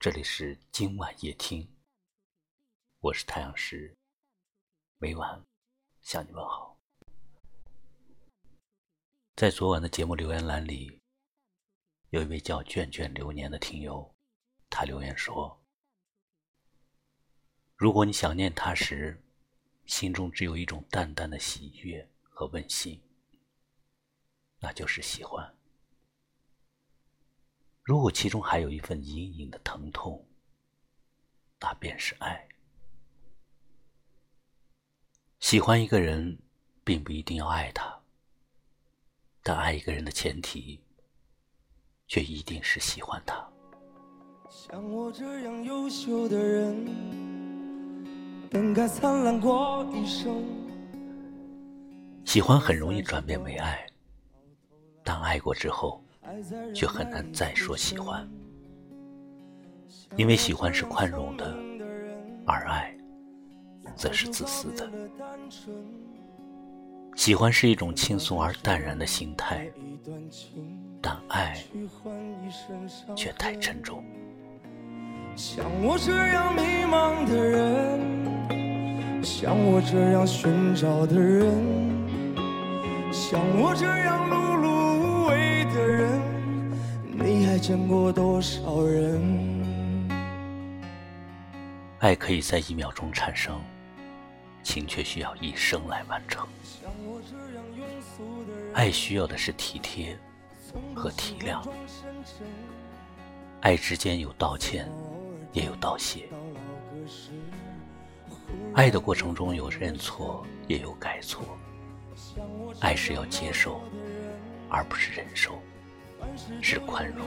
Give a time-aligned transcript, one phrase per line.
[0.00, 1.68] 这里是今晚夜听，
[3.00, 3.98] 我是太阳石，
[4.98, 5.44] 每晚
[6.02, 6.80] 向你问好。
[9.34, 11.00] 在昨晚的节目留言栏里，
[12.10, 14.14] 有一位叫卷卷流年的听友，
[14.70, 15.60] 他留言说
[17.74, 19.20] ：“如果你想念他时，
[19.84, 23.02] 心中只有一种淡淡的喜悦和温馨，
[24.60, 25.52] 那就是喜欢。”
[27.88, 30.22] 如果其中还有一份隐隐的疼痛，
[31.58, 32.46] 那便是爱。
[35.40, 36.38] 喜欢一个人，
[36.84, 37.98] 并不一定要爱他，
[39.42, 40.78] 但爱一个人的前提，
[42.06, 43.48] 却一定是喜欢他。
[44.50, 46.84] 像我这样优秀的人，
[48.50, 50.44] 本该灿烂过一生。
[52.26, 53.90] 喜欢很容易转变为爱，
[55.02, 56.04] 但爱过之后。
[56.74, 58.28] 却很难再说喜欢，
[60.16, 61.56] 因为喜欢是宽容的，
[62.46, 62.94] 而爱
[63.96, 64.90] 则是自私的。
[67.16, 69.68] 喜欢是一种轻松而淡然的心态，
[71.02, 71.58] 但爱
[73.16, 74.04] 却太沉重。
[75.34, 81.52] 像我这样迷茫的人，像我这样寻找的人，
[83.12, 86.17] 像我这样碌碌无为的人。
[87.58, 90.08] 你见过多少人？
[91.98, 93.60] 爱可以在一秒钟产生，
[94.62, 96.46] 情却需要一生来完成。
[98.74, 100.16] 爱需要的是体贴
[100.94, 101.68] 和体谅，
[103.62, 104.88] 爱之间有道歉，
[105.52, 106.28] 也有道谢。
[108.74, 111.58] 爱的过程中有认错，也有改错。
[112.78, 113.80] 爱是要接受，
[114.68, 115.60] 而不是忍受。
[116.62, 117.26] 是宽容，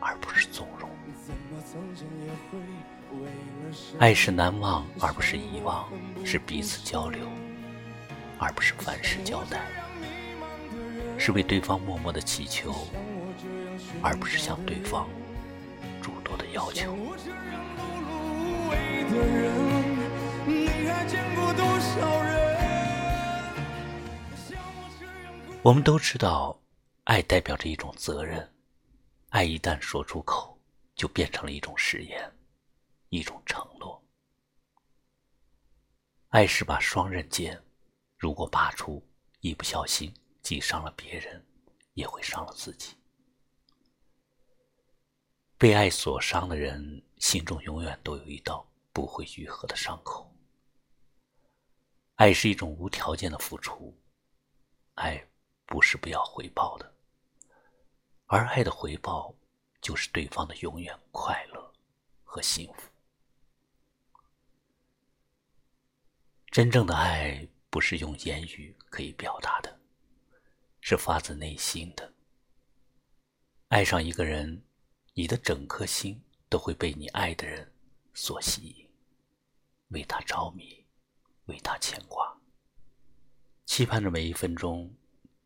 [0.00, 0.88] 而不是纵容；
[3.98, 5.86] 爱是难忘，而不是遗忘；
[6.24, 7.20] 是彼此交流，
[8.38, 9.58] 而不是凡事交代；
[11.18, 12.74] 是为对方默默的祈求，
[14.02, 15.08] 而不是向对方
[16.00, 16.94] 诸多的要求。
[25.62, 26.59] 我们都知道。
[27.10, 28.48] 爱代表着一种责任，
[29.30, 30.56] 爱一旦说出口，
[30.94, 32.32] 就变成了一种誓言，
[33.08, 34.00] 一种承诺。
[36.28, 37.60] 爱是把双刃剑，
[38.16, 39.04] 如果拔出，
[39.40, 41.44] 一不小心既伤了别人，
[41.94, 42.96] 也会伤了自己。
[45.58, 50.32] 被爱所伤的人，心中永远都有一道不会愈合的伤口。
[52.14, 54.00] 爱是一种无条件的付出，
[54.94, 55.20] 爱
[55.66, 56.88] 不是不要回报的。
[58.32, 59.34] 而爱的回报，
[59.80, 61.74] 就是对方的永远快乐
[62.22, 62.88] 和幸福。
[66.46, 69.80] 真正的爱不是用言语可以表达的，
[70.80, 72.14] 是发自内心的。
[73.66, 74.62] 爱上一个人，
[75.14, 77.72] 你的整颗心都会被你爱的人
[78.14, 78.88] 所吸引，
[79.88, 80.86] 为他着迷，
[81.46, 82.32] 为他牵挂，
[83.66, 84.88] 期盼着每一分钟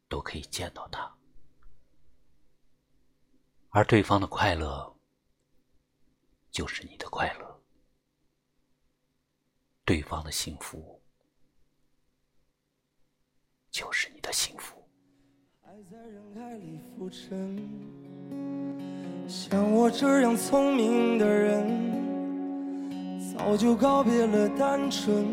[0.07, 1.11] 都可以见到他。
[3.75, 4.95] 而对方的快乐，
[6.53, 7.61] 就是你的快乐；
[9.85, 11.03] 对方的幸福，
[13.73, 14.81] 就是你的幸福。
[19.27, 21.67] 像我这样聪明的人，
[23.37, 25.27] 早就告别了单纯，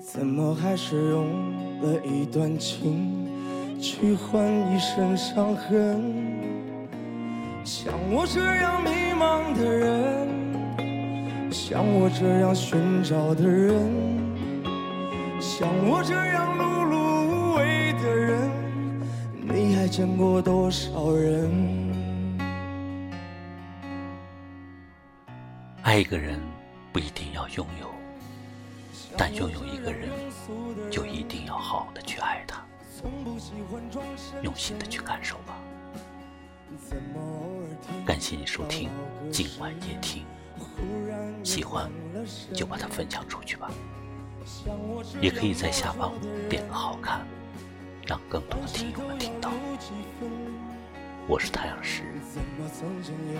[0.00, 3.26] 怎么还是用了一段情，
[3.82, 6.14] 去换一身伤痕？
[7.64, 13.74] 像我这样迷茫的人，像我这样寻找的人，
[15.40, 16.94] 像我这样碌碌
[17.26, 18.48] 无为的人，
[19.40, 21.50] 你还见过多少人？
[25.82, 26.38] 爱一个人
[26.92, 27.90] 不一定要拥有，
[29.18, 30.08] 但拥有一个人
[30.88, 32.64] 就一定要好的去爱他，
[34.42, 35.58] 用心的去感受吧。
[38.06, 38.90] 感谢你收听
[39.30, 40.24] 今晚夜听，
[41.42, 41.90] 喜欢
[42.52, 43.70] 就把它分享出去吧，
[45.20, 46.12] 也可以在下方
[46.48, 47.26] 点个好看，
[48.06, 49.50] 让更多的听友们听到。
[51.28, 52.02] 我是太阳石，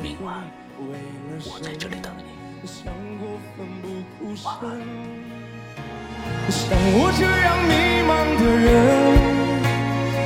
[0.02, 0.42] 明晚
[1.44, 2.24] 我在这里等你，
[4.44, 4.78] 晚安。
[6.48, 7.72] 像我这样迷
[8.06, 8.70] 茫的人，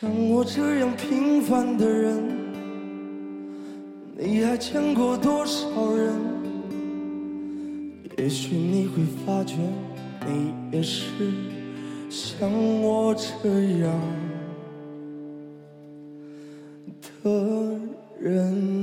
[0.00, 2.24] 像我这样平凡的人，
[4.16, 6.14] 你还见过多少人？
[8.16, 9.56] 也许你会发觉，
[10.26, 11.06] 你也是
[12.08, 12.50] 像
[12.80, 13.50] 我这
[13.80, 13.92] 样
[17.22, 17.78] 的
[18.18, 18.79] 人。